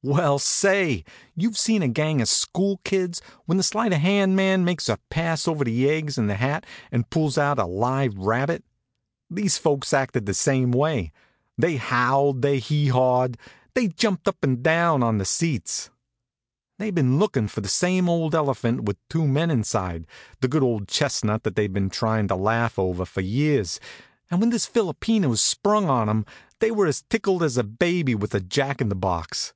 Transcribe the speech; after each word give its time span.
Well, 0.00 0.38
say! 0.38 1.02
You've 1.34 1.58
seen 1.58 1.82
a 1.82 1.88
gang 1.88 2.20
of 2.22 2.28
school 2.28 2.78
kids 2.84 3.20
when 3.46 3.56
the 3.58 3.64
sleight 3.64 3.92
of 3.92 3.98
hand 3.98 4.36
man 4.36 4.64
makes 4.64 4.88
a 4.88 4.98
pass 5.10 5.48
over 5.48 5.64
the 5.64 5.90
egg 5.90 6.16
in 6.16 6.28
the 6.28 6.36
hat 6.36 6.64
and 6.92 7.10
pulls 7.10 7.36
out 7.36 7.58
a 7.58 7.66
live 7.66 8.16
rabbit? 8.16 8.64
These 9.28 9.58
folks 9.58 9.92
acted 9.92 10.24
the 10.24 10.34
same 10.34 10.70
way. 10.70 11.10
They 11.58 11.78
howled, 11.78 12.42
they 12.42 12.60
hee 12.60 12.86
hawed, 12.88 13.36
they 13.74 13.88
jumped 13.88 14.28
up 14.28 14.36
and 14.44 14.62
down 14.62 15.02
on 15.02 15.18
the 15.18 15.24
seats. 15.24 15.90
They'd 16.78 16.94
been 16.94 17.18
lookin' 17.18 17.48
for 17.48 17.60
the 17.60 17.68
same 17.68 18.08
old 18.08 18.36
elephant 18.36 18.84
with 18.84 18.98
two 19.08 19.26
men 19.26 19.50
inside, 19.50 20.06
the 20.40 20.46
good 20.46 20.62
old 20.62 20.86
chestnut 20.86 21.42
that 21.42 21.56
they'd 21.56 21.72
been 21.72 21.90
tryin' 21.90 22.28
to 22.28 22.36
laugh 22.36 22.78
over 22.78 23.04
for 23.04 23.20
years, 23.20 23.80
and 24.30 24.38
when 24.40 24.50
this 24.50 24.64
philopena 24.66 25.28
was 25.28 25.42
sprung 25.42 25.88
on 25.88 26.08
'em 26.08 26.24
they 26.60 26.70
were 26.70 26.86
as 26.86 27.02
tickled 27.10 27.42
as 27.42 27.56
a 27.56 27.64
baby 27.64 28.14
with 28.14 28.32
a 28.32 28.40
jack 28.40 28.80
in 28.80 28.90
the 28.90 28.94
box. 28.94 29.52